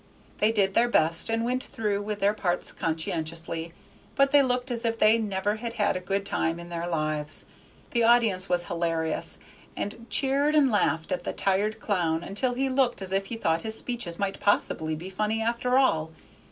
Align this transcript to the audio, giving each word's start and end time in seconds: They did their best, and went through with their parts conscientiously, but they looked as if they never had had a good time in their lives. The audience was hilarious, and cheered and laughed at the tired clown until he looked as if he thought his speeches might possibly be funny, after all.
They 0.39 0.51
did 0.51 0.73
their 0.73 0.89
best, 0.89 1.29
and 1.29 1.45
went 1.45 1.61
through 1.63 2.01
with 2.01 2.21
their 2.21 2.33
parts 2.33 2.71
conscientiously, 2.71 3.71
but 4.15 4.31
they 4.31 4.41
looked 4.41 4.71
as 4.71 4.83
if 4.83 4.97
they 4.97 5.19
never 5.19 5.57
had 5.57 5.73
had 5.73 5.95
a 5.95 5.99
good 5.99 6.25
time 6.25 6.59
in 6.59 6.69
their 6.69 6.87
lives. 6.87 7.45
The 7.91 8.01
audience 8.01 8.49
was 8.49 8.65
hilarious, 8.65 9.37
and 9.77 10.07
cheered 10.09 10.55
and 10.55 10.71
laughed 10.71 11.11
at 11.11 11.23
the 11.23 11.33
tired 11.33 11.79
clown 11.79 12.23
until 12.23 12.55
he 12.55 12.67
looked 12.67 12.99
as 12.99 13.11
if 13.11 13.27
he 13.27 13.35
thought 13.35 13.61
his 13.61 13.77
speeches 13.77 14.17
might 14.17 14.39
possibly 14.39 14.95
be 14.95 15.11
funny, 15.11 15.39
after 15.39 15.77
all. 15.77 16.09